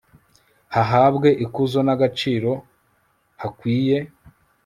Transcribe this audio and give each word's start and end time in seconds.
hahabwe 0.75 1.29
ikuzo 1.45 1.79
n'agaciro 1.85 2.51
hakwiye 3.41 3.97